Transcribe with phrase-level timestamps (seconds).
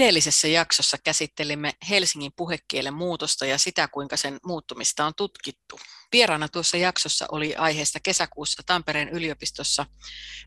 [0.00, 5.80] Edellisessä jaksossa käsittelimme Helsingin puhekielen muutosta ja sitä, kuinka sen muuttumista on tutkittu.
[6.12, 9.86] Vieraana tuossa jaksossa oli aiheesta kesäkuussa Tampereen yliopistossa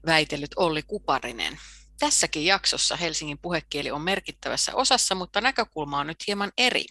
[0.05, 1.59] väitellyt Olli Kuparinen.
[1.99, 6.85] Tässäkin jaksossa Helsingin puhekieli on merkittävässä osassa, mutta näkökulma on nyt hieman eri.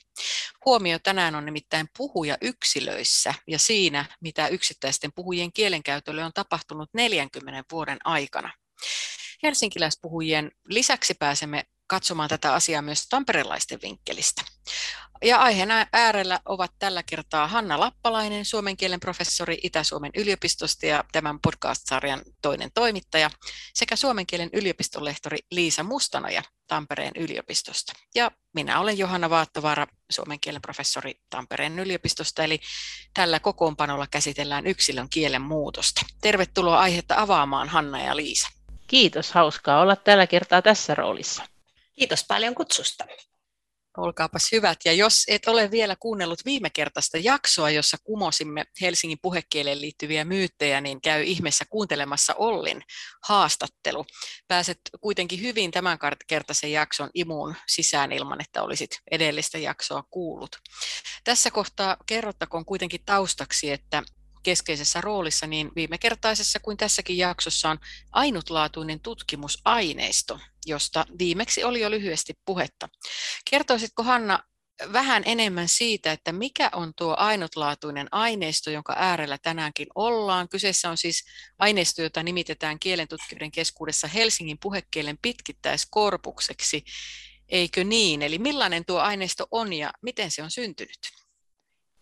[0.64, 7.64] Huomio tänään on nimittäin puhuja yksilöissä ja siinä, mitä yksittäisten puhujien kielenkäytölle on tapahtunut 40
[7.72, 8.52] vuoden aikana.
[9.42, 14.42] Helsinkiläispuhujien lisäksi pääsemme katsomaan tätä asiaa myös tamperelaisten vinkkelistä.
[15.24, 21.40] Ja aiheena äärellä ovat tällä kertaa Hanna Lappalainen, suomen kielen professori Itä-Suomen yliopistosta ja tämän
[21.40, 23.30] podcast-sarjan toinen toimittaja,
[23.74, 27.92] sekä suomen kielen yliopistolehtori Liisa Mustanoja Tampereen yliopistosta.
[28.14, 32.60] Ja minä olen Johanna Vaattovaara, suomen kielen professori Tampereen yliopistosta, eli
[33.14, 36.00] tällä kokoonpanolla käsitellään yksilön kielen muutosta.
[36.20, 38.48] Tervetuloa aihetta avaamaan Hanna ja Liisa.
[38.86, 41.51] Kiitos, hauskaa olla tällä kertaa tässä roolissa.
[41.94, 43.04] Kiitos paljon kutsusta.
[43.96, 44.78] Olkaapas hyvät.
[44.84, 50.80] Ja jos et ole vielä kuunnellut viime kertaista jaksoa, jossa kumosimme Helsingin puhekieleen liittyviä myyttejä,
[50.80, 52.82] niin käy ihmeessä kuuntelemassa Ollin
[53.24, 54.04] haastattelu.
[54.48, 60.56] Pääset kuitenkin hyvin tämän kertaisen jakson imuun sisään ilman, että olisit edellistä jaksoa kuullut.
[61.24, 64.02] Tässä kohtaa kerrottakoon kuitenkin taustaksi, että
[64.42, 67.78] keskeisessä roolissa niin viime kertaisessa kuin tässäkin jaksossa on
[68.12, 72.88] ainutlaatuinen tutkimusaineisto, josta viimeksi oli jo lyhyesti puhetta.
[73.50, 74.42] Kertoisitko Hanna
[74.92, 80.48] vähän enemmän siitä, että mikä on tuo ainutlaatuinen aineisto, jonka äärellä tänäänkin ollaan.
[80.48, 81.24] Kyseessä on siis
[81.58, 86.84] aineisto, jota nimitetään kielentutkijoiden keskuudessa Helsingin puhekielen pitkittäiskorpukseksi.
[87.48, 88.22] Eikö niin?
[88.22, 90.98] Eli millainen tuo aineisto on ja miten se on syntynyt?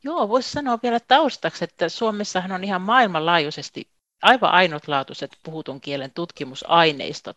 [0.04, 3.90] Joo, voisi sanoa vielä taustaksi, että Suomessahan on ihan maailmanlaajuisesti
[4.22, 7.36] aivan ainutlaatuiset puhutun kielen tutkimusaineistot.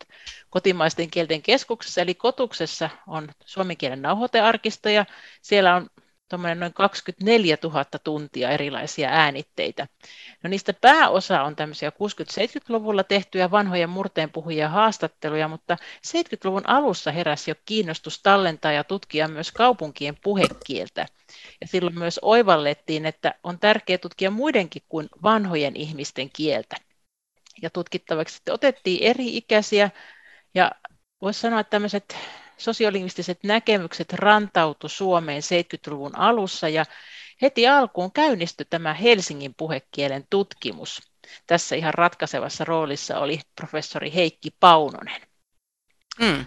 [0.49, 5.05] Kotimaisten kielten keskuksessa eli kotuksessa on suomen kielen nauhoitearkisto ja
[5.41, 5.89] siellä on
[6.37, 9.87] noin 24 000 tuntia erilaisia äänitteitä.
[10.43, 15.77] No niistä pääosa on tämmöisiä 60-70-luvulla tehtyjä vanhoja murteenpuhujia haastatteluja, mutta
[16.07, 21.05] 70-luvun alussa heräsi jo kiinnostus tallentaa ja tutkia myös kaupunkien puhekieltä.
[21.61, 26.75] Ja silloin myös oivallettiin, että on tärkeää tutkia muidenkin kuin vanhojen ihmisten kieltä.
[27.61, 29.89] Ja tutkittavaksi otettiin eri-ikäisiä
[30.55, 30.71] ja
[31.21, 32.17] voisi sanoa, että tämmöiset
[32.63, 36.85] sosiolingvistiset näkemykset rantautu Suomeen 70-luvun alussa ja
[37.41, 41.01] heti alkuun käynnistyi tämä Helsingin puhekielen tutkimus.
[41.47, 45.21] Tässä ihan ratkaisevassa roolissa oli professori Heikki Paunonen.
[46.19, 46.45] Mm.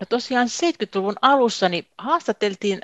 [0.00, 2.80] No tosiaan 70-luvun alussa niin haastateltiin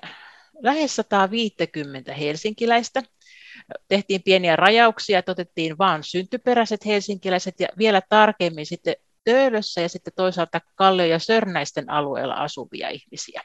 [0.62, 3.02] lähes 150 helsinkiläistä.
[3.88, 8.94] Tehtiin pieniä rajauksia, että otettiin vain syntyperäiset helsinkiläiset ja vielä tarkemmin sitten
[9.26, 13.42] Töölössä ja sitten toisaalta Kallio- ja Sörnäisten alueella asuvia ihmisiä.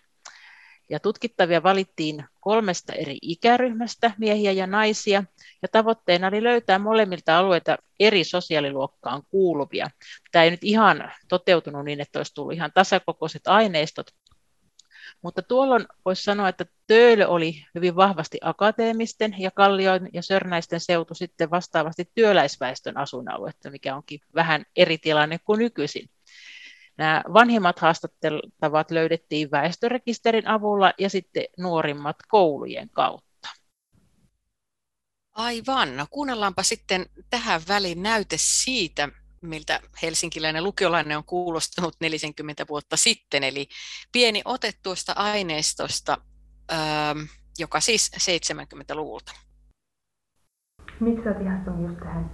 [0.90, 5.24] Ja tutkittavia valittiin kolmesta eri ikäryhmästä, miehiä ja naisia,
[5.62, 9.90] ja tavoitteena oli löytää molemmilta alueita eri sosiaaliluokkaan kuuluvia.
[10.32, 14.08] Tämä ei nyt ihan toteutunut niin, että olisi tullut ihan tasakokoiset aineistot,
[15.22, 21.16] mutta tuolloin voisi sanoa, että Töölö oli hyvin vahvasti akateemisten ja Kallion ja Sörnäisten seutu
[21.16, 26.10] sitten vastaavasti työläisväestön asuinaluetta, mikä onkin vähän eri tilanne kuin nykyisin.
[26.98, 33.50] Nämä vanhimmat haastatteltavat löydettiin väestörekisterin avulla ja sitten nuorimmat koulujen kautta.
[35.32, 35.98] Aivan.
[35.98, 39.10] No kuunnellaanpa sitten tähän väliin näyte siitä,
[39.42, 43.44] miltä helsinkiläinen lukiolainen on kuulostanut 40 vuotta sitten.
[43.44, 43.68] Eli
[44.12, 46.18] pieni ote tuosta aineistosta,
[46.72, 47.18] ähm,
[47.60, 49.32] joka siis 70-luvulta.
[51.00, 52.32] Miksi olet ihastunut just tähän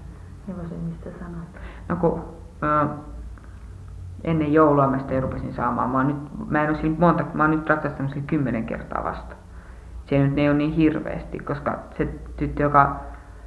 [0.48, 1.50] hevoseen, mistä sanoit?
[1.90, 2.90] No kun, äh,
[4.24, 5.90] ennen joulua mä sitten rupesin saamaan.
[5.90, 9.36] Mä, nyt, mä, en ole monta, mä oon nyt ratsastanut sillä kymmenen kertaa vasta.
[10.10, 12.06] Se nyt ei ole niin hirveästi, koska se
[12.38, 13.00] tyttö, joka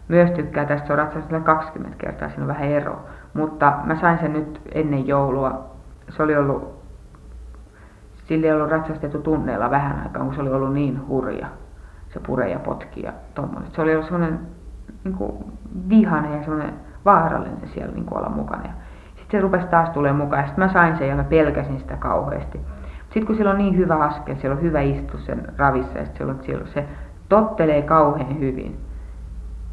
[0.09, 3.09] myös tykkää tästä, se on ratsastanut 20 kertaa, siinä on vähän ero.
[3.35, 5.65] Mutta mä sain sen nyt ennen joulua.
[6.09, 6.83] Se oli ollut,
[8.25, 11.47] sillä ei ollut ratsastettu tunneilla vähän aikaa, kun se oli ollut niin hurja.
[12.09, 13.71] Se pure ja potki ja tommonen.
[13.71, 14.41] Se oli ollut semmoinen
[15.05, 15.17] niin
[15.89, 16.75] vihane ja semmoinen
[17.05, 18.65] vaarallinen siellä niin olla mukana.
[18.65, 18.73] Ja
[19.17, 20.47] sitten se rupesi taas tulemaan mukaan.
[20.47, 22.61] Sitten mä sain sen ja mä pelkäsin sitä kauheasti.
[23.03, 26.35] Sitten kun sillä on niin hyvä askel, siellä on hyvä istua sen ravissa ja siellä,
[26.41, 26.89] siellä se
[27.29, 28.81] tottelee kauhean hyvin,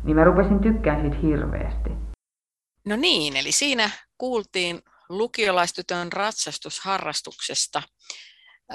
[0.04, 2.07] niin mä rupesin tykkään siitä hirveästi.
[2.88, 7.84] No niin, eli siinä kuultiin lukiolaistytön ratsastusharrastuksesta.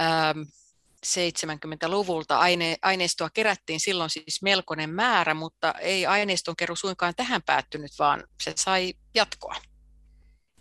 [0.00, 0.40] Ähm,
[1.06, 7.90] 70-luvulta aine, aineistoa kerättiin silloin siis melkoinen määrä, mutta ei aineiston keru suinkaan tähän päättynyt,
[7.98, 9.54] vaan se sai jatkoa.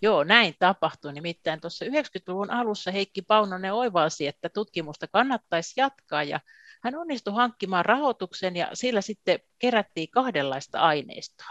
[0.01, 1.13] Joo, näin tapahtui.
[1.13, 6.39] Nimittäin tuossa 90-luvun alussa Heikki Paunonen oivalsi, että tutkimusta kannattaisi jatkaa ja
[6.83, 11.47] hän onnistui hankkimaan rahoituksen ja sillä sitten kerättiin kahdenlaista aineistoa.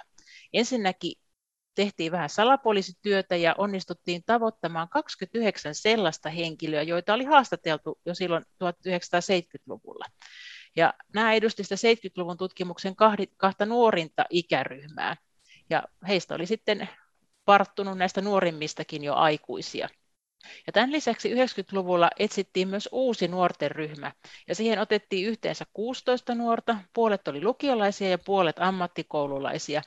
[0.53, 1.13] Ensinnäkin
[1.75, 10.05] tehtiin vähän salapoliisityötä ja onnistuttiin tavoittamaan 29 sellaista henkilöä, joita oli haastateltu jo silloin 1970-luvulla.
[10.77, 12.95] Ja nämä edustivat 70-luvun tutkimuksen
[13.37, 15.17] kahta nuorinta ikäryhmää.
[15.71, 16.89] Ja heistä oli sitten
[17.47, 19.89] varttunut näistä nuorimmistakin jo aikuisia.
[20.67, 24.13] Ja tämän lisäksi 90-luvulla etsittiin myös uusi nuorten ryhmä,
[24.49, 29.83] ja siihen otettiin yhteensä 16 nuorta, puolet oli lukiolaisia ja puolet ammattikoululaisia.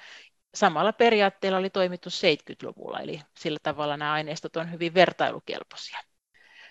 [0.55, 5.99] Samalla periaatteella oli toimittu 70-luvulla, eli sillä tavalla nämä aineistot on hyvin vertailukelpoisia.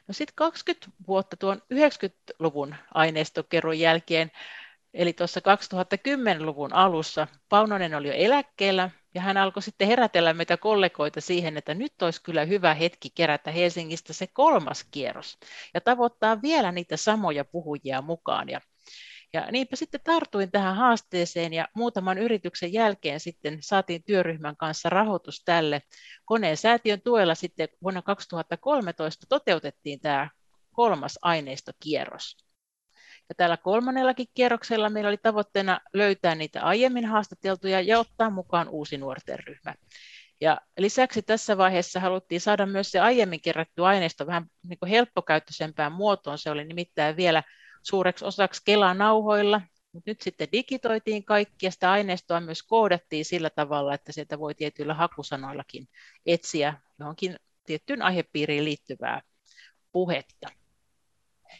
[0.09, 4.31] No sitten 20 vuotta tuon 90-luvun aineistokerron jälkeen,
[4.95, 11.21] eli tuossa 2010-luvun alussa, Paunonen oli jo eläkkeellä, ja hän alkoi sitten herätellä meitä kollegoita
[11.21, 15.39] siihen, että nyt olisi kyllä hyvä hetki kerätä Helsingistä se kolmas kierros
[15.75, 18.49] ja tavoittaa vielä niitä samoja puhujia mukaan.
[18.49, 18.61] Ja,
[19.33, 25.43] ja niinpä sitten tartuin tähän haasteeseen ja muutaman yrityksen jälkeen sitten saatiin työryhmän kanssa rahoitus
[25.45, 25.83] tälle.
[26.25, 30.31] Koneen säätiön tuella sitten vuonna 2013 toteutettiin tämä
[30.73, 32.37] kolmas aineistokierros.
[33.29, 38.99] Ja tällä kolmannellakin kierroksella meillä oli tavoitteena löytää niitä aiemmin haastateltuja ja ottaa mukaan uusi
[38.99, 39.75] nuorten ryhmä.
[40.41, 45.93] Ja lisäksi tässä vaiheessa haluttiin saada myös se aiemmin kerätty aineisto vähän niin kuin helppokäyttöisempään
[45.93, 46.39] muotoon.
[46.39, 47.43] Se oli nimittäin vielä
[47.83, 49.61] suureksi osaksi Kela-nauhoilla,
[49.93, 54.55] mutta nyt sitten digitoitiin kaikki ja sitä aineistoa myös koodattiin sillä tavalla, että sieltä voi
[54.55, 55.89] tietyillä hakusanoillakin
[56.27, 57.37] etsiä johonkin
[57.67, 59.23] tiettyyn aihepiiriin liittyvää
[59.93, 60.49] puhetta.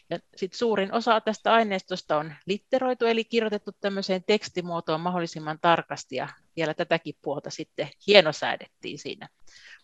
[0.09, 6.29] Ja sit suurin osa tästä aineistosta on litteroitu, eli kirjoitettu tämmöiseen tekstimuotoon mahdollisimman tarkasti, ja
[6.55, 9.29] vielä tätäkin puolta sitten hienosäädettiin siinä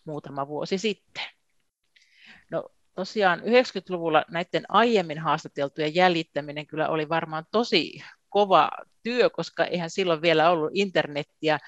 [0.04, 1.24] muutama vuosi sitten.
[2.50, 2.68] No
[3.00, 8.70] tosiaan 90-luvulla näiden aiemmin haastateltujen jäljittäminen kyllä oli varmaan tosi kova
[9.02, 11.58] työ, koska eihän silloin vielä ollut internettiä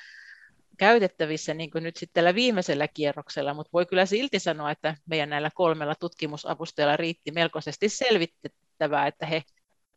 [0.79, 5.31] käytettävissä niin kuin nyt sitten tällä viimeisellä kierroksella, mutta voi kyllä silti sanoa, että meidän
[5.31, 9.43] näillä kolmella tutkimusavustajalla riitti melkoisesti selvitettävää, että he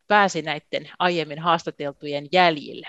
[0.08, 2.88] pääsi näiden aiemmin haastateltujen jäljille.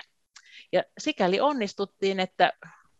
[0.71, 2.53] Ja sikäli onnistuttiin, että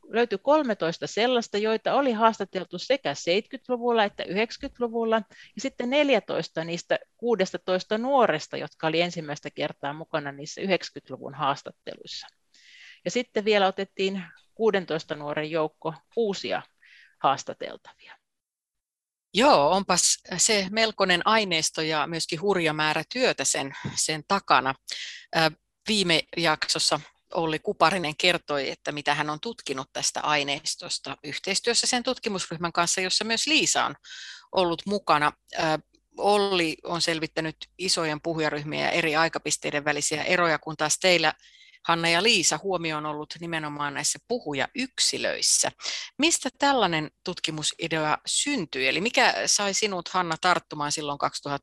[0.08, 5.16] löytyi 13 sellaista, joita oli haastateltu sekä 70-luvulla että 90-luvulla,
[5.56, 12.28] ja sitten 14 niistä 16 nuoresta, jotka oli ensimmäistä kertaa mukana niissä 90-luvun haastatteluissa.
[13.06, 14.24] Ja sitten vielä otettiin
[14.56, 16.62] 16 nuoren joukko uusia
[17.24, 18.18] haastateltavia.
[19.34, 24.76] Joo, onpas se melkoinen aineisto ja myöskin hurja määrä työtä sen, sen takana.
[25.88, 27.00] Viime jaksossa
[27.34, 33.26] Olli Kuparinen kertoi, että mitä hän on tutkinut tästä aineistosta yhteistyössä sen tutkimusryhmän kanssa, jossa
[33.26, 33.96] myös Liisa on
[34.52, 35.32] ollut mukana.
[36.18, 41.34] Olli on selvittänyt isojen puhujaryhmien ja eri aikapisteiden välisiä eroja, kun taas teillä
[41.88, 45.72] Hanna ja Liisa huomio on ollut nimenomaan näissä puhujayksilöissä.
[46.18, 48.88] Mistä tällainen tutkimusidea syntyi?
[48.88, 51.20] Eli mikä sai sinut, Hanna, tarttumaan silloin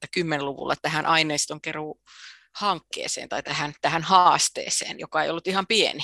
[0.06, 2.00] 2010-luvulla tähän aineistonkeruu
[2.54, 6.00] hankkeeseen tai tähän, tähän haasteeseen, joka ei ollut ihan pieni?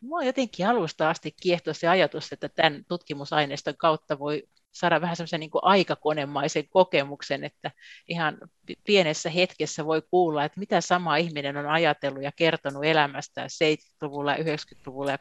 [0.00, 4.42] Mua jotenkin alusta asti kiehtoi se ajatus, että tämän tutkimusaineiston kautta voi
[4.74, 7.70] saada vähän semmoisen niin aikakonemaisen kokemuksen, että
[8.08, 8.38] ihan
[8.86, 15.10] pienessä hetkessä voi kuulla, että mitä sama ihminen on ajatellut ja kertonut elämästään 70-luvulla, 90-luvulla
[15.10, 15.18] ja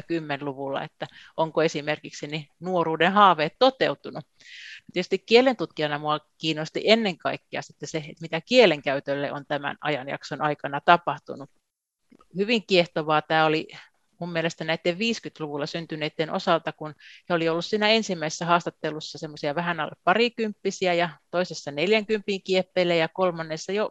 [0.00, 4.24] 2010-luvulla, että onko esimerkiksi niin nuoruuden haaveet toteutunut.
[4.92, 10.80] Tietysti kielentutkijana minua kiinnosti ennen kaikkea sitten se, että mitä kielenkäytölle on tämän ajanjakson aikana
[10.80, 11.50] tapahtunut.
[12.36, 13.68] Hyvin kiehtovaa tämä oli
[14.20, 16.94] mun mielestä näiden 50-luvulla syntyneiden osalta, kun
[17.28, 23.08] he oli ollut siinä ensimmäisessä haastattelussa semmoisia vähän alle parikymppisiä ja toisessa 40 kieppeille ja
[23.08, 23.90] kolmannessa jo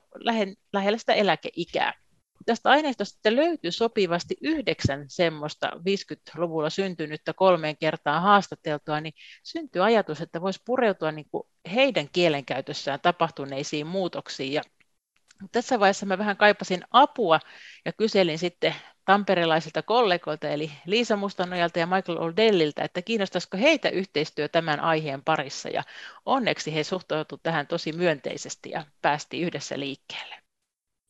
[0.73, 2.02] lähellä sitä eläkeikää.
[2.45, 10.41] Tästä aineistosta löytyy sopivasti yhdeksän semmoista 50-luvulla syntynyttä kolmeen kertaan haastateltua, niin syntyy ajatus, että
[10.41, 14.53] voisi pureutua niin kuin heidän kielenkäytössään tapahtuneisiin muutoksiin.
[14.53, 14.61] Ja
[15.51, 17.39] tässä vaiheessa mä vähän kaipasin apua
[17.85, 24.47] ja kyselin sitten tamperelaisilta kollegoilta, eli Liisa Mustanojalta ja Michael Oldelliltä, että kiinnostaisiko heitä yhteistyö
[24.47, 25.69] tämän aiheen parissa.
[25.69, 25.83] Ja
[26.25, 30.42] onneksi he suhtautuivat tähän tosi myönteisesti ja päästiin yhdessä liikkeelle.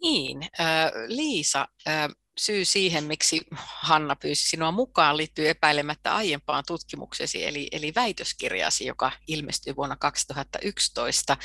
[0.04, 7.46] Niin, äh, Liisa, äh, syy siihen, miksi Hanna pyysi sinua mukaan, liittyy epäilemättä aiempaan tutkimuksesi,
[7.46, 11.38] eli, eli väitöskirjasi, joka ilmestyi vuonna 2011.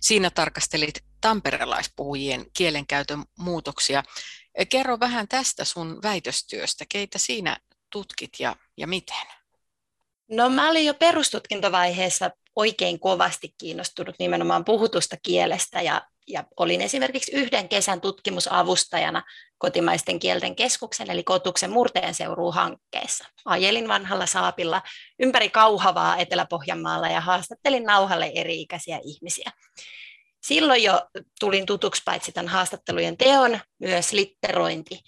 [0.00, 4.02] Siinä tarkastelit tamperelaispuhujien kielenkäytön muutoksia.
[4.68, 6.84] Kerro vähän tästä sun väitöstyöstä.
[6.88, 7.56] Keitä siinä
[7.90, 9.26] tutkit ja, ja miten?
[10.30, 17.32] No mä olin jo perustutkintovaiheessa oikein kovasti kiinnostunut nimenomaan puhutusta kielestä ja ja olin esimerkiksi
[17.32, 19.22] yhden kesän tutkimusavustajana
[19.58, 22.14] kotimaisten kielten keskuksen eli Kotuksen murteen
[22.52, 23.24] hankkeessa.
[23.44, 24.82] Ajelin vanhalla saapilla
[25.18, 29.50] ympäri kauhavaa Etelä-Pohjanmaalla ja haastattelin nauhalle eri-ikäisiä ihmisiä.
[30.42, 31.00] Silloin jo
[31.40, 35.00] tulin tutuksi paitsi tämän haastattelujen teon, myös litterointi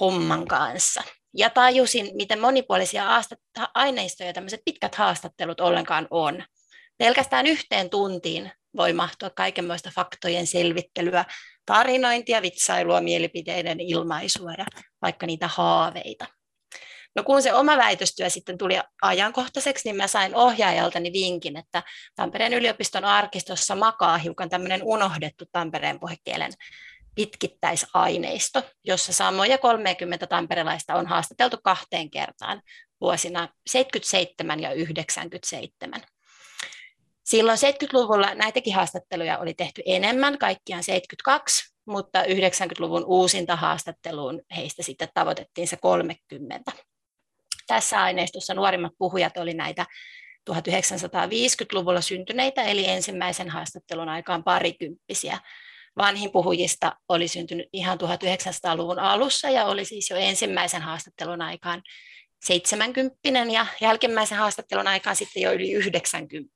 [0.00, 1.02] homman kanssa.
[1.36, 3.22] Ja tajusin, miten monipuolisia
[3.74, 6.44] aineistoja tämmöiset pitkät haastattelut ollenkaan on.
[6.98, 11.24] Pelkästään yhteen tuntiin voi mahtua kaikenmoista faktojen selvittelyä,
[11.66, 14.66] tarinointia, vitsailua, mielipiteiden ilmaisua ja
[15.02, 16.26] vaikka niitä haaveita.
[17.16, 21.82] No kun se oma väitöstyö sitten tuli ajankohtaiseksi, niin mä sain ohjaajaltani vinkin, että
[22.14, 26.52] Tampereen yliopiston arkistossa makaa hiukan tämmöinen unohdettu Tampereen puhekielen
[27.14, 32.62] pitkittäisaineisto, jossa samoja 30 tamperelaista on haastateltu kahteen kertaan
[33.00, 36.00] vuosina 77 ja 97.
[37.24, 45.08] Silloin 70-luvulla näitäkin haastatteluja oli tehty enemmän, kaikkiaan 72, mutta 90-luvun uusinta haastatteluun heistä sitten
[45.14, 46.72] tavoitettiin se 30.
[47.66, 49.86] Tässä aineistossa nuorimmat puhujat oli näitä
[50.50, 55.38] 1950-luvulla syntyneitä, eli ensimmäisen haastattelun aikaan parikymppisiä.
[55.96, 61.82] Vanhin puhujista oli syntynyt ihan 1900-luvun alussa ja oli siis jo ensimmäisen haastattelun aikaan
[62.44, 63.18] 70
[63.52, 66.54] ja jälkimmäisen haastattelun aikaan sitten jo yli 90.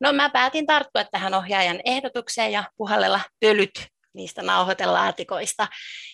[0.00, 5.68] No mä päätin tarttua tähän ohjaajan ehdotukseen ja puhallella pölyt niistä nauhoitelaatikoista.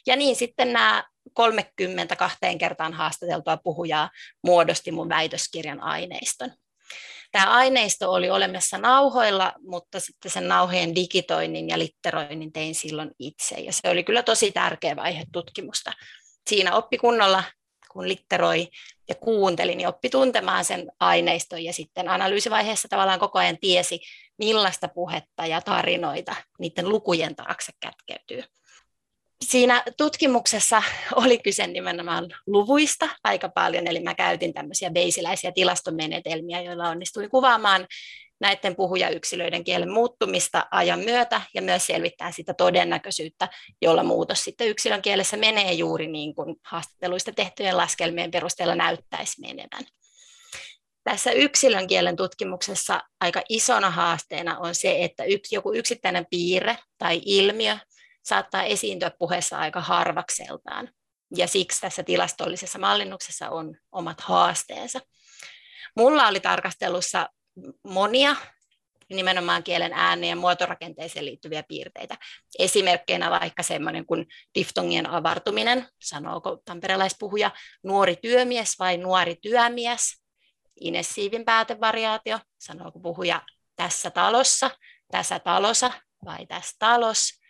[0.07, 4.11] Ja niin sitten nämä 32 kertaan haastateltua puhujaa
[4.45, 6.51] muodosti mun väitöskirjan aineiston.
[7.33, 13.55] Tämä aineisto oli olemassa nauhoilla, mutta sitten sen nauhojen digitoinnin ja litteroinnin tein silloin itse.
[13.55, 15.93] Ja se oli kyllä tosi tärkeä vaihe tutkimusta.
[16.51, 17.45] Siinä oppi kunnolla
[17.93, 18.69] kun litteroi
[19.09, 24.01] ja kuunteli, niin oppi tuntemaan sen aineiston ja sitten analyysivaiheessa tavallaan koko ajan tiesi,
[24.39, 28.45] millaista puhetta ja tarinoita niiden lukujen taakse kätkeytyy.
[29.45, 30.83] Siinä tutkimuksessa
[31.15, 37.87] oli kyse nimenomaan luvuista aika paljon, eli mä käytin tämmöisiä beisiläisiä tilastomenetelmiä, joilla onnistuin kuvaamaan
[38.43, 43.49] näiden puhujayksilöiden kielen muuttumista ajan myötä ja myös selvittää sitä todennäköisyyttä,
[43.83, 49.85] jolla muutos sitten yksilön kielessä menee juuri niin kuin haastatteluista tehtyjen laskelmien perusteella näyttäisi menevän.
[51.05, 57.21] Tässä yksilön kielen tutkimuksessa aika isona haasteena on se, että yksi, joku yksittäinen piirre tai
[57.25, 57.79] ilmiö
[58.23, 60.89] saattaa esiintyä puheessa aika harvakseltaan.
[61.37, 65.01] Ja siksi tässä tilastollisessa mallinnuksessa on omat haasteensa.
[65.97, 67.29] Mulla oli tarkastelussa
[67.85, 68.37] monia
[69.09, 72.17] nimenomaan kielen ääneen ja muotorakenteeseen liittyviä piirteitä.
[72.59, 77.51] Esimerkkeinä vaikka semmoinen kuin diftongien avartuminen, sanooko tamperelaispuhuja
[77.83, 80.23] nuori työmies vai nuori työmies,
[80.81, 83.43] inessiivin päätevariaatio, sanooko puhuja
[83.77, 84.71] tässä talossa,
[85.11, 85.93] tässä talossa
[86.25, 87.41] vai tässä talos,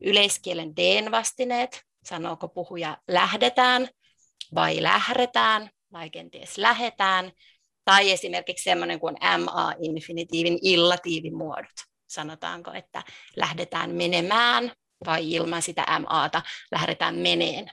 [0.00, 3.88] yleiskielen D-vastineet, sanooko puhuja lähdetään
[4.54, 7.32] vai lähdetään vai kenties lähetään,
[7.88, 11.74] tai esimerkiksi semmoinen kuin MA-infinitiivin illatiivimuodot.
[12.08, 13.02] Sanotaanko, että
[13.36, 14.72] lähdetään menemään
[15.06, 16.42] vai ilman sitä MAta
[16.72, 17.70] lähdetään meneen.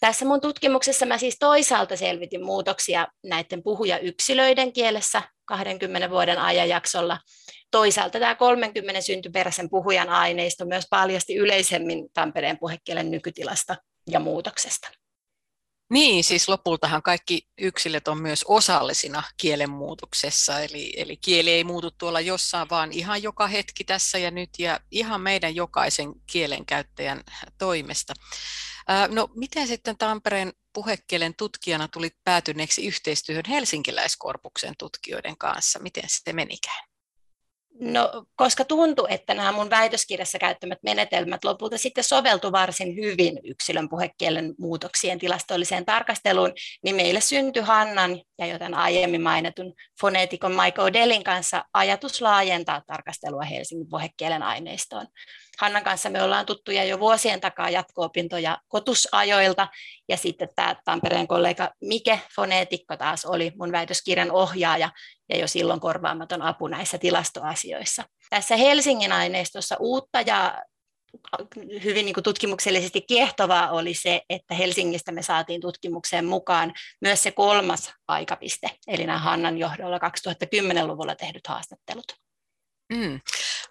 [0.00, 7.18] Tässä mun tutkimuksessa mä siis toisaalta selvitin muutoksia näiden puhujayksilöiden kielessä 20 vuoden ajanjaksolla.
[7.70, 13.76] Toisaalta tämä 30 syntyperäisen puhujan aineisto myös paljasti yleisemmin Tampereen puhekielen nykytilasta
[14.10, 15.01] ja muutoksesta.
[15.92, 22.20] Niin, siis lopultahan kaikki yksilöt on myös osallisina kielenmuutoksessa, eli, eli kieli ei muutu tuolla
[22.20, 27.22] jossain, vaan ihan joka hetki tässä ja nyt ja ihan meidän jokaisen kielenkäyttäjän
[27.58, 28.14] toimesta.
[29.08, 35.78] No miten sitten Tampereen puhekielen tutkijana tulit päätyneeksi yhteistyöhön helsinkiläiskorpuksen tutkijoiden kanssa?
[35.78, 36.91] Miten se menikään?
[37.80, 43.88] No, koska tuntui, että nämä mun väitöskirjassa käyttämät menetelmät lopulta sitten soveltu varsin hyvin yksilön
[43.88, 46.52] puhekielen muutoksien tilastolliseen tarkasteluun,
[46.84, 53.42] niin meille syntyi Hannan ja joten aiemmin mainitun foneetikon Mike Odellin kanssa ajatus laajentaa tarkastelua
[53.42, 55.06] Helsingin puhekielen aineistoon.
[55.58, 59.68] Hannan kanssa me ollaan tuttuja jo vuosien takaa jatko-opintoja kotusajoilta,
[60.08, 64.90] ja sitten tämä Tampereen kollega Mike Foneetikko taas oli mun väitöskirjan ohjaaja,
[65.28, 68.04] ja jo silloin korvaamaton apu näissä tilastoasioissa.
[68.30, 70.62] Tässä Helsingin aineistossa uutta ja
[71.84, 77.30] hyvin niin kuin tutkimuksellisesti kiehtovaa oli se, että Helsingistä me saatiin tutkimukseen mukaan myös se
[77.30, 82.04] kolmas aikapiste, eli nämä Hannan johdolla 2010-luvulla tehdyt haastattelut.
[82.92, 83.20] Mm,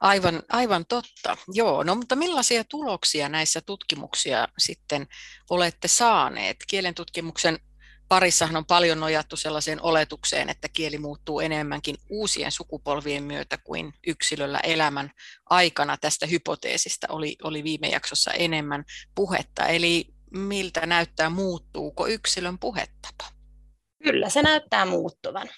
[0.02, 1.38] aivan, aivan totta.
[1.54, 5.08] Joo, no mutta millaisia tuloksia näissä tutkimuksia sitten
[5.50, 6.58] olette saaneet?
[6.68, 7.60] Kielen tutkimuksen
[8.08, 14.60] parissahan on paljon nojattu sellaiseen oletukseen, että kieli muuttuu enemmänkin uusien sukupolvien myötä kuin yksilöllä
[14.60, 15.12] elämän
[15.50, 15.98] aikana.
[15.98, 18.84] Tästä hypoteesista oli, oli viime jaksossa enemmän
[19.16, 19.66] puhetta.
[19.66, 23.26] Eli miltä näyttää, muuttuuko yksilön puhetapa?
[24.04, 25.50] Kyllä se näyttää muuttuvan.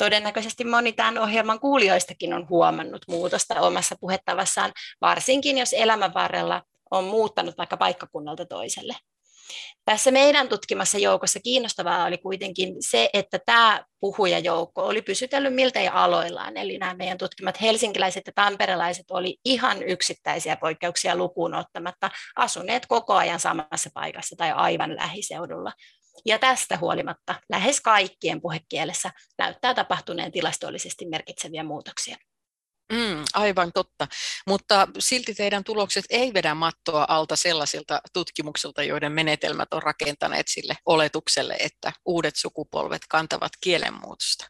[0.00, 7.04] Todennäköisesti moni tämän ohjelman kuulijoistakin on huomannut muutosta omassa puhetavassaan, varsinkin jos elämän varrella on
[7.04, 8.94] muuttanut vaikka paikkakunnalta toiselle.
[9.84, 16.56] Tässä meidän tutkimassa joukossa kiinnostavaa oli kuitenkin se, että tämä puhujajoukko oli pysytellyt miltei aloillaan.
[16.56, 23.14] Eli nämä meidän tutkimat helsinkiläiset ja tamperelaiset oli ihan yksittäisiä poikkeuksia lukuun ottamatta asuneet koko
[23.14, 25.72] ajan samassa paikassa tai aivan lähiseudulla.
[26.26, 32.16] Ja tästä huolimatta lähes kaikkien puhekielessä näyttää tapahtuneen tilastollisesti merkitseviä muutoksia.
[32.92, 34.06] Mm, aivan totta,
[34.46, 40.74] mutta silti teidän tulokset ei vedä mattoa alta sellaisilta tutkimuksilta, joiden menetelmät on rakentaneet sille
[40.86, 44.46] oletukselle, että uudet sukupolvet kantavat kielenmuutosta.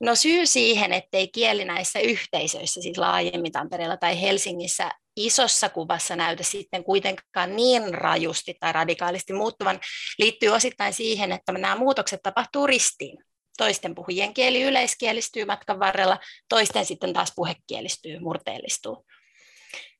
[0.00, 6.42] No syy siihen, ettei kieli näissä yhteisöissä, siis laajemmin Tampereella tai Helsingissä, isossa kuvassa näytä
[6.42, 9.80] sitten kuitenkaan niin rajusti tai radikaalisti muuttuvan,
[10.18, 13.18] liittyy osittain siihen, että nämä muutokset tapahtuu ristiin.
[13.58, 19.06] Toisten puhujien kieli yleiskielistyy matkan varrella, toisten sitten taas puhekielistyy, murteellistuu.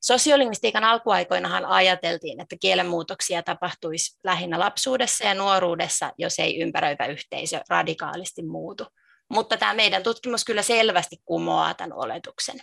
[0.01, 8.43] Sosiolingvistiikan alkuaikoinahan ajateltiin, että kielenmuutoksia tapahtuisi lähinnä lapsuudessa ja nuoruudessa, jos ei ympäröivä yhteisö radikaalisti
[8.43, 8.85] muutu.
[9.29, 12.61] Mutta tämä meidän tutkimus kyllä selvästi kumoaa tämän oletuksen.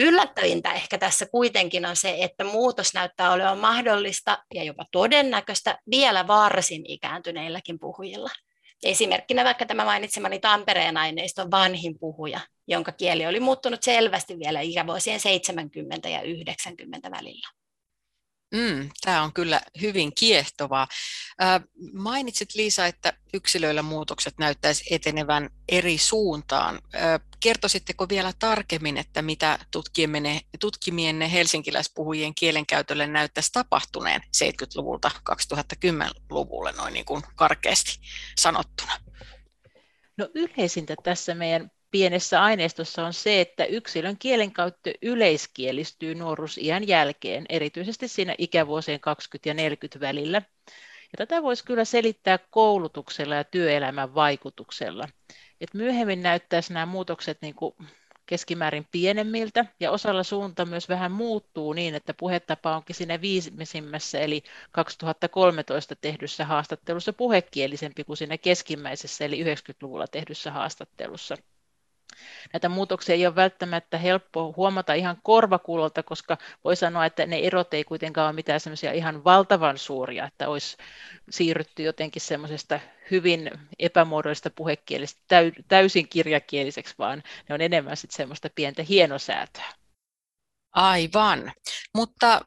[0.00, 6.26] Yllättävintä ehkä tässä kuitenkin on se, että muutos näyttää olevan mahdollista ja jopa todennäköistä vielä
[6.26, 8.30] varsin ikääntyneilläkin puhujilla.
[8.82, 15.20] Esimerkkinä vaikka tämä mainitsemani Tampereen aineiston vanhin puhuja, jonka kieli oli muuttunut selvästi vielä ikävuosien
[15.20, 17.59] 70 ja 90 välillä.
[18.54, 20.88] Mm, tämä on kyllä hyvin kiehtovaa.
[21.92, 26.74] Mainitsit Liisa, että yksilöillä muutokset näyttäisi etenevän eri suuntaan.
[26.94, 36.92] Äh, kertoisitteko vielä tarkemmin, että mitä tutkimienne, tutkimienne helsinkiläispuhujien kielenkäytölle näyttäisi tapahtuneen 70-luvulta 2010-luvulle noin
[36.92, 38.00] niin kuin karkeasti
[38.38, 38.92] sanottuna?
[40.16, 48.08] No yleisintä tässä meidän pienessä aineistossa on se, että yksilön kielenkäyttö yleiskielistyy nuoruusiän jälkeen, erityisesti
[48.08, 50.42] siinä ikävuosien 20 ja 40 välillä.
[51.12, 55.08] Ja tätä voisi kyllä selittää koulutuksella ja työelämän vaikutuksella.
[55.60, 57.74] Et myöhemmin näyttäisi nämä muutokset niin kuin
[58.26, 64.42] keskimäärin pienemmiltä ja osalla suunta myös vähän muuttuu niin, että puhetapa onkin siinä viimeisimmässä eli
[64.72, 71.36] 2013 tehdyssä haastattelussa puhekielisempi kuin siinä keskimmäisessä eli 90-luvulla tehdyssä haastattelussa.
[72.52, 77.74] Näitä muutoksia ei ole välttämättä helppo huomata ihan korvakuulolta, koska voi sanoa, että ne erot
[77.74, 80.76] ei kuitenkaan ole mitään semmoisia ihan valtavan suuria, että olisi
[81.30, 85.20] siirrytty jotenkin semmoisesta hyvin epämuodollista puhekielistä
[85.68, 89.79] täysin kirjakieliseksi, vaan ne on enemmän sitten semmoista pientä hienosäätöä.
[90.72, 91.52] Aivan,
[91.94, 92.40] mutta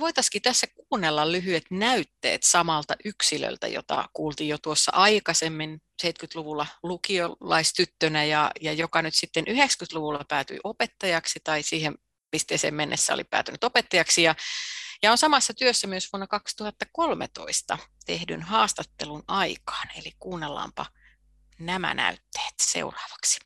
[0.00, 8.50] voitaisiin tässä kuunnella lyhyet näytteet samalta yksilöltä, jota kuultiin jo tuossa aikaisemmin 70-luvulla lukiolaistyttönä ja,
[8.60, 11.94] ja joka nyt sitten 90-luvulla päätyi opettajaksi tai siihen
[12.30, 14.34] pisteeseen mennessä oli päätynyt opettajaksi ja,
[15.02, 19.88] ja on samassa työssä myös vuonna 2013 tehdyn haastattelun aikaan.
[19.96, 20.86] Eli kuunnellaanpa
[21.58, 23.45] nämä näytteet seuraavaksi.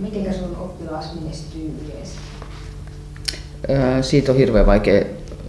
[0.00, 2.14] Miten sun oppilas menestyy yleensä?
[4.00, 5.04] Siitä on hirveän vaikea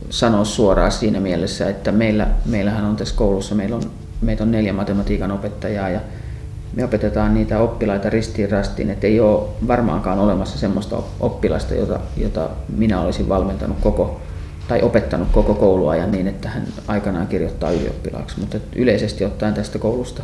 [0.09, 3.83] sanoa suoraan siinä mielessä, että meillä, meillähän on tässä koulussa, meillä on,
[4.21, 5.99] meitä on neljä matematiikan opettajaa ja
[6.73, 12.49] me opetetaan niitä oppilaita ristiin rastiin, että ei ole varmaankaan olemassa semmoista oppilasta, jota, jota
[12.77, 14.21] minä olisin valmentanut koko
[14.67, 20.23] tai opettanut koko kouluajan niin, että hän aikanaan kirjoittaa ylioppilaaksi, mutta yleisesti ottaen tästä koulusta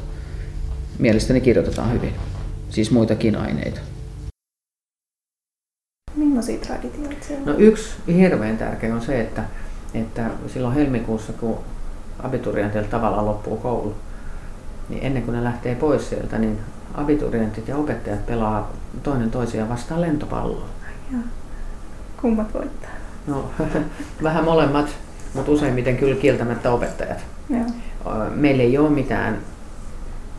[0.99, 2.13] mielestäni kirjoitetaan hyvin,
[2.69, 3.79] siis muitakin aineita.
[6.37, 9.43] Millaisia traditioita siellä No yksi hirveän tärkeä on se, että,
[9.93, 11.57] että silloin helmikuussa, kun
[12.19, 13.95] abiturienteilta tavallaan loppuu koulu,
[14.89, 16.59] niin ennen kuin ne lähtee pois sieltä, niin
[16.93, 18.71] abiturientit ja opettajat pelaa
[19.03, 20.65] toinen toisiaan vastaan lentopalloa.
[21.11, 21.17] Ja
[22.21, 22.91] kummat voittaa?
[23.27, 23.49] No,
[24.23, 24.87] vähän molemmat,
[25.33, 27.25] mutta useimmiten kyllä kieltämättä opettajat.
[27.49, 27.65] Joo.
[28.35, 29.37] Meillä ei ole mitään,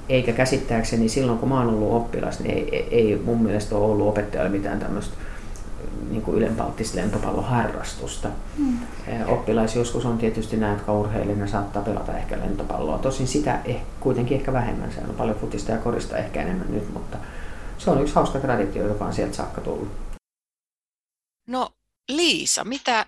[0.08, 4.08] eikä käsittääkseni silloin kun mä oon ollut oppilas, niin ei, ei mun mielestä ole ollut
[4.08, 5.14] opettajalle mitään tämmöistä
[6.10, 8.28] niin kuin ylenpalttista lentopalloharrastusta.
[8.58, 8.78] Mm.
[9.26, 12.98] Oppilais joskus on tietysti nämä, jotka urheilina saattaa pelata ehkä lentopalloa.
[12.98, 14.92] Tosin sitä eh, kuitenkin ehkä vähemmän.
[14.92, 17.18] Se on paljon futista ja korista ehkä enemmän nyt, mutta
[17.78, 19.88] se on yksi hauska traditio, joka on sieltä saakka tullut.
[21.46, 21.70] No
[22.08, 23.06] Liisa, mitä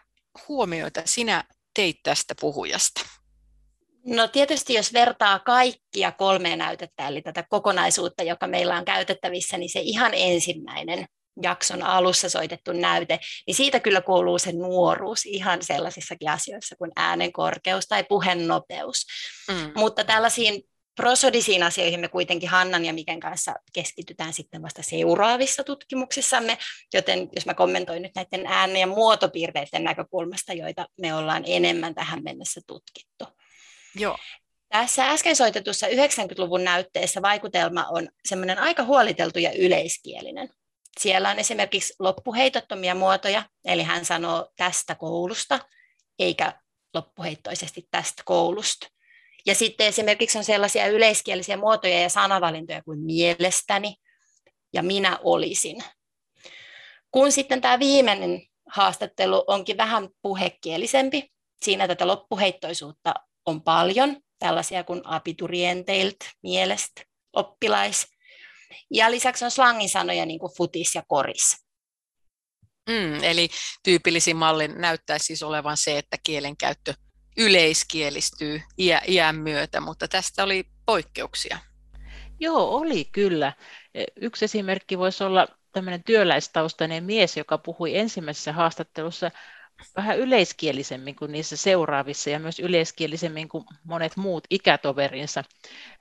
[0.48, 3.00] huomioita sinä teit tästä puhujasta?
[4.06, 9.70] No tietysti jos vertaa kaikkia kolmea näytettä, eli tätä kokonaisuutta, joka meillä on käytettävissä, niin
[9.70, 11.06] se ihan ensimmäinen
[11.42, 17.32] jakson alussa soitettu näyte, niin siitä kyllä kuuluu se nuoruus ihan sellaisissakin asioissa kuin äänen
[17.32, 19.06] korkeus tai puheen nopeus.
[19.48, 19.72] Mm.
[19.74, 20.62] Mutta tällaisiin
[20.96, 26.58] prosodisiin asioihin me kuitenkin Hannan ja Miken kanssa keskitytään sitten vasta seuraavissa tutkimuksissamme,
[26.94, 32.22] joten jos mä kommentoin nyt näiden äänen ja muotopiirteiden näkökulmasta, joita me ollaan enemmän tähän
[32.22, 33.24] mennessä tutkittu.
[33.94, 34.18] Joo.
[34.68, 40.48] Tässä äsken soitetussa 90-luvun näytteessä vaikutelma on semmoinen aika huoliteltu ja yleiskielinen.
[41.00, 45.58] Siellä on esimerkiksi loppuheitottomia muotoja, eli hän sanoo tästä koulusta,
[46.18, 46.60] eikä
[46.94, 48.86] loppuheittoisesti tästä koulusta.
[49.46, 53.94] Ja sitten esimerkiksi on sellaisia yleiskielisiä muotoja ja sanavalintoja kuin mielestäni
[54.72, 55.84] ja minä olisin.
[57.10, 61.32] Kun sitten tämä viimeinen haastattelu onkin vähän puhekielisempi,
[61.62, 63.14] siinä tätä loppuheittoisuutta
[63.46, 68.06] on paljon, tällaisia kuin abiturienteilt, mielestä, oppilais,
[68.90, 71.56] ja lisäksi on slangin sanoja niin kuin futis ja koris.
[72.88, 73.48] Mm, eli
[73.82, 76.94] tyypillisin malli näyttäisi siis olevan se, että kielenkäyttö
[77.36, 81.58] yleiskielistyy iä, iän myötä, mutta tästä oli poikkeuksia.
[82.40, 83.52] Joo, oli kyllä.
[83.94, 89.30] E, yksi esimerkki voisi olla tämmöinen työläistaustainen mies, joka puhui ensimmäisessä haastattelussa
[89.96, 95.44] vähän yleiskielisemmin kuin niissä seuraavissa ja myös yleiskielisemmin kuin monet muut ikätoverinsa.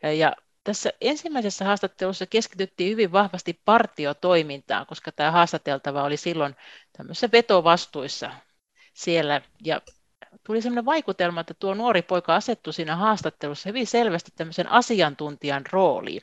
[0.03, 0.34] E, ja
[0.69, 6.55] tässä ensimmäisessä haastattelussa keskityttiin hyvin vahvasti partiotoimintaan, koska tämä haastateltava oli silloin
[6.97, 8.32] tämmöisissä vetovastuissa
[8.93, 9.41] siellä.
[9.63, 9.82] Ja
[10.43, 16.21] tuli sellainen vaikutelma, että tuo nuori poika asettui siinä haastattelussa hyvin selvästi tämmöisen asiantuntijan rooliin.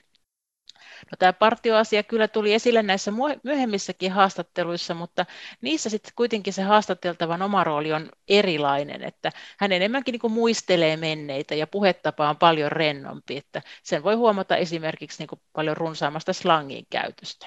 [1.11, 5.27] No, tämä partioasia kyllä tuli esille näissä myöhemmissäkin haastatteluissa, mutta
[5.61, 10.97] niissä sitten kuitenkin se haastateltavan oma rooli on erilainen, että hän enemmänkin niin kuin muistelee
[10.97, 16.33] menneitä ja puhetapa on paljon rennompi, että sen voi huomata esimerkiksi niin kuin paljon runsaamasta
[16.33, 17.47] slangin käytöstä.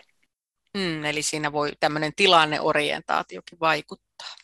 [0.78, 4.36] Mm, eli siinä voi tämmöinen tilanneorientaatiokin vaikuttaa.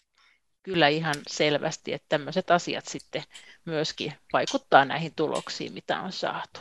[0.64, 3.24] Kyllä ihan selvästi, että tämmöiset asiat sitten
[3.66, 6.60] myöskin vaikuttaa näihin tuloksiin, mitä on saatu.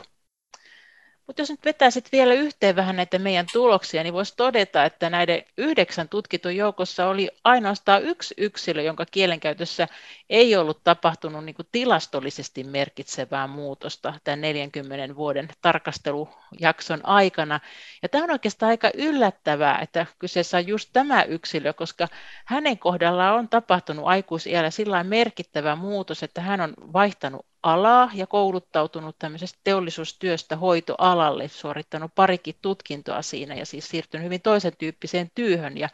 [1.27, 5.09] Mutta jos nyt vetää sitten vielä yhteen vähän näitä meidän tuloksia, niin voisi todeta, että
[5.09, 9.87] näiden yhdeksän tutkitun joukossa oli ainoastaan yksi yksilö, jonka kielenkäytössä
[10.29, 17.59] ei ollut tapahtunut niin kuin tilastollisesti merkitsevää muutosta tämän 40 vuoden tarkastelujakson aikana.
[18.01, 22.07] Ja tämä on oikeastaan aika yllättävää, että kyseessä on just tämä yksilö, koska
[22.45, 29.15] hänen kohdallaan on tapahtunut aikuisiällä sillä merkittävä muutos, että hän on vaihtanut alaa ja kouluttautunut
[29.19, 35.77] tämmöisestä teollisuustyöstä hoitoalalle, suorittanut parikin tutkintoa siinä ja siis siirtynyt hyvin toisen tyyppiseen työhön.
[35.77, 35.89] Ja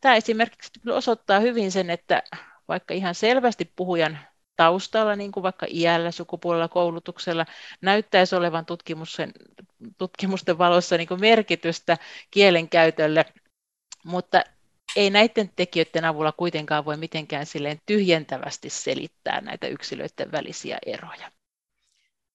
[0.00, 2.22] tämä esimerkiksi osoittaa hyvin sen, että
[2.68, 4.18] vaikka ihan selvästi puhujan
[4.56, 7.46] taustalla, niin kuin vaikka iällä, sukupuolella, koulutuksella,
[7.80, 8.66] näyttäisi olevan
[9.98, 11.96] tutkimusten valossa niin kuin merkitystä
[12.30, 13.24] kielenkäytölle,
[14.04, 14.42] mutta
[14.96, 21.32] ei näiden tekijöiden avulla kuitenkaan voi mitenkään silleen tyhjentävästi selittää näitä yksilöiden välisiä eroja.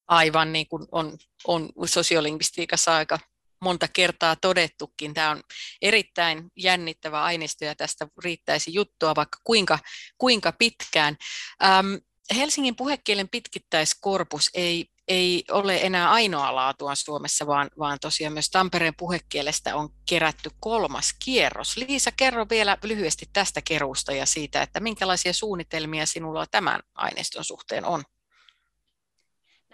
[0.08, 3.20] Aivan niin kuin on, on sosiolingvistiikassa aika
[3.62, 5.14] monta kertaa todettukin.
[5.14, 5.44] Tämä on
[5.82, 9.80] erittäin jännittävä aineisto ja tästä riittäisi juttua vaikka kuinka,
[10.18, 11.18] kuinka pitkään.
[11.64, 11.94] Ähm,
[12.36, 18.96] Helsingin puhekielen pitkittäiskorpus ei ei ole enää ainoa laatua Suomessa, vaan, vaan tosiaan myös Tampereen
[18.98, 21.78] puhekielestä on kerätty kolmas kierros.
[21.78, 27.86] Liisa, kerro vielä lyhyesti tästä keruusta ja siitä, että minkälaisia suunnitelmia sinulla tämän aineiston suhteen
[27.86, 28.04] on?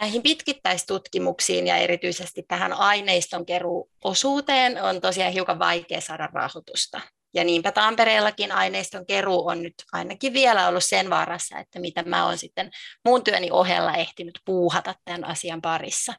[0.02, 7.02] Näihin pitkittäistutkimuksiin ja erityisesti tähän aineiston keruuosuuteen on tosiaan hiukan vaikea saada rahoitusta.
[7.34, 12.26] Ja niinpä Tampereellakin aineiston keruu on nyt ainakin vielä ollut sen varassa, että mitä mä
[12.26, 12.72] oon sitten
[13.06, 16.14] muun työni ohella ehtinyt puuhata tämän asian parissa.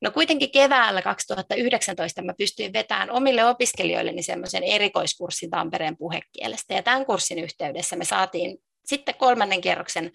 [0.00, 6.74] No kuitenkin keväällä 2019 mä pystyin vetämään omille opiskelijoilleni semmoisen erikoiskurssin Tampereen puhekielestä.
[6.74, 10.12] Ja tämän kurssin yhteydessä me saatiin sitten kolmannen kerroksen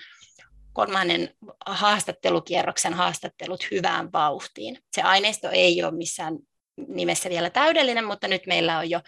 [0.74, 4.80] kolmannen haastattelukierroksen haastattelut hyvään vauhtiin.
[4.96, 6.38] Se aineisto ei ole missään
[6.88, 9.00] nimessä vielä täydellinen, mutta nyt meillä on jo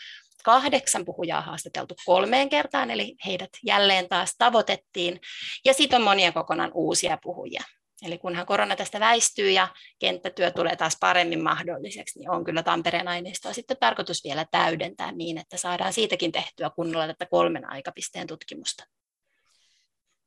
[0.46, 5.20] kahdeksan puhujaa haastateltu kolmeen kertaan, eli heidät jälleen taas tavoitettiin.
[5.66, 7.64] Ja sitten on monia kokonaan uusia puhujia.
[8.06, 9.68] Eli kunhan korona tästä väistyy ja
[10.00, 15.38] kenttätyö tulee taas paremmin mahdolliseksi, niin on kyllä Tampereen aineistoa sitten tarkoitus vielä täydentää niin,
[15.38, 18.84] että saadaan siitäkin tehtyä kunnolla tätä kolmen aikapisteen tutkimusta.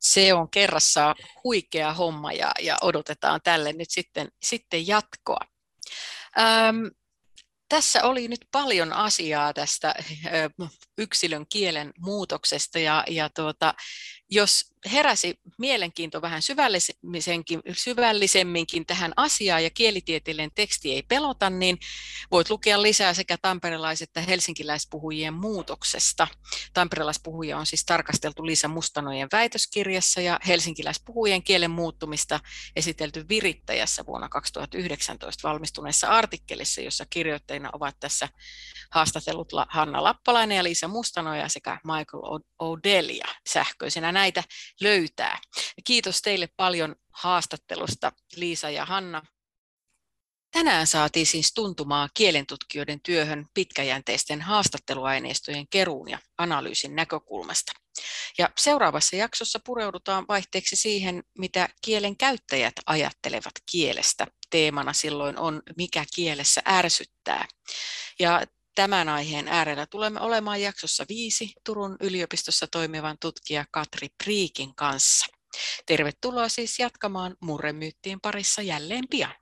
[0.00, 5.40] Se on kerrassaan huikea homma ja, ja odotetaan tälle nyt sitten, sitten jatkoa.
[6.38, 6.90] Öm,
[7.68, 9.94] tässä oli nyt paljon asiaa tästä
[10.98, 13.74] yksilön kielen muutoksesta ja, ja tuota,
[14.30, 21.78] jos heräsi mielenkiinto vähän syvällisemminkin, syvällisemminkin tähän asiaan ja kielitieteellinen teksti ei pelota, niin
[22.30, 26.28] voit lukea lisää sekä tamperelais- että helsinkiläispuhujien muutoksesta.
[26.74, 32.40] Tamperelaispuhujia on siis tarkasteltu Liisa Mustanojen väitöskirjassa ja helsinkiläispuhujien kielen muuttumista
[32.76, 38.28] esitelty Virittäjässä vuonna 2019 valmistuneessa artikkelissa, jossa kirjoittajina ovat tässä
[38.90, 44.44] haastatellut Hanna Lappalainen ja Liisa Mustanoja sekä Michael O'Delia sähköisenä näitä
[44.80, 45.38] löytää.
[45.84, 49.22] Kiitos teille paljon haastattelusta Liisa ja Hanna.
[50.50, 57.72] Tänään saatiin siis tuntumaa kielentutkijoiden työhön pitkäjänteisten haastatteluaineistojen keruun ja analyysin näkökulmasta.
[58.38, 64.26] Ja seuraavassa jaksossa pureudutaan vaihteeksi siihen, mitä kielen käyttäjät ajattelevat kielestä.
[64.50, 67.48] Teemana silloin on, mikä kielessä ärsyttää.
[68.18, 68.42] Ja
[68.78, 75.26] Tämän aiheen äärellä tulemme olemaan jaksossa viisi Turun yliopistossa toimivan tutkija Katri Priikin kanssa.
[75.86, 79.34] Tervetuloa siis jatkamaan murremyyttien parissa jälleen pian.